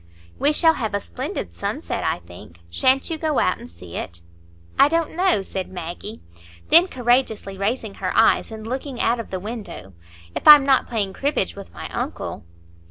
"We 0.39 0.51
shall 0.51 0.73
have 0.73 0.95
a 0.95 0.99
splendid 0.99 1.53
sunset, 1.53 2.03
I 2.03 2.17
think; 2.21 2.59
sha'n't 2.71 3.11
you 3.11 3.19
go 3.19 3.37
out 3.37 3.59
and 3.59 3.69
see 3.69 3.97
it?" 3.97 4.23
"I 4.79 4.89
don't 4.89 5.15
know," 5.15 5.43
said 5.43 5.69
Maggie. 5.69 6.21
Then 6.69 6.87
courageously 6.87 7.55
raising 7.59 7.93
her 8.01 8.11
eyes 8.17 8.51
and 8.51 8.65
looking 8.65 8.99
out 8.99 9.19
of 9.19 9.29
the 9.29 9.39
window, 9.39 9.93
"if 10.33 10.47
I'm 10.47 10.65
not 10.65 10.87
playing 10.87 11.13
cribbage 11.13 11.55
with 11.55 11.71
my 11.71 11.87
uncle." 11.89 12.43